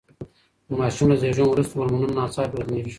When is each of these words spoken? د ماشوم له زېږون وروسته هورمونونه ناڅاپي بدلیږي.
د 0.67 0.69
ماشوم 0.79 1.07
له 1.11 1.15
زېږون 1.21 1.47
وروسته 1.49 1.73
هورمونونه 1.77 2.13
ناڅاپي 2.19 2.55
بدلیږي. 2.59 2.89